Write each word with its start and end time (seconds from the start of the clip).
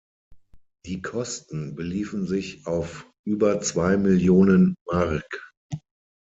Die 0.87 1.03
Kosten 1.03 1.75
beliefen 1.75 2.25
sich 2.25 2.65
auf 2.65 3.07
über 3.23 3.61
zwei 3.61 3.97
Millionen 3.97 4.73
Mark. 4.87 5.53